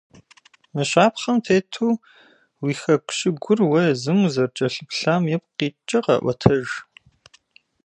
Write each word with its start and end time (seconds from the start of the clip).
Мы 0.73 0.81
щапхъэм 0.89 1.37
тету 1.45 1.89
уи 2.63 2.73
хэку 2.81 3.13
щыгур 3.17 3.59
уэ 3.69 3.79
езым 3.91 4.19
узэрыкӀэлъыплъам 4.25 5.23
ипкъ 5.35 5.61
иткӀэ 5.67 5.99
къэӀуэтэж. 6.05 6.67